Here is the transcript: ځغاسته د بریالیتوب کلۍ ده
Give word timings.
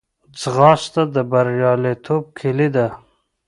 ځغاسته 0.41 1.01
د 1.13 1.15
بریالیتوب 1.31 2.23
کلۍ 2.37 2.67
ده 2.75 2.87